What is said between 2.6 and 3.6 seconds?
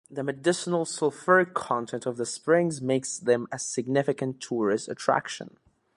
makes them a